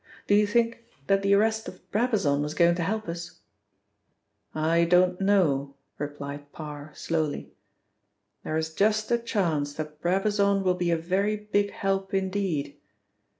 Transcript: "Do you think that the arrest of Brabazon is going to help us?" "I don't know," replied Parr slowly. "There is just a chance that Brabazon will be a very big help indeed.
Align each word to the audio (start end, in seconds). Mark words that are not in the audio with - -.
"Do 0.25 0.33
you 0.33 0.47
think 0.47 0.83
that 1.05 1.21
the 1.21 1.35
arrest 1.35 1.67
of 1.67 1.91
Brabazon 1.91 2.43
is 2.43 2.55
going 2.55 2.73
to 2.73 2.81
help 2.81 3.07
us?" 3.07 3.41
"I 4.55 4.83
don't 4.83 5.21
know," 5.21 5.75
replied 5.99 6.51
Parr 6.53 6.91
slowly. 6.95 7.53
"There 8.43 8.57
is 8.57 8.73
just 8.73 9.11
a 9.11 9.19
chance 9.19 9.75
that 9.75 10.01
Brabazon 10.01 10.63
will 10.63 10.73
be 10.73 10.89
a 10.89 10.97
very 10.97 11.35
big 11.35 11.69
help 11.69 12.15
indeed. 12.15 12.79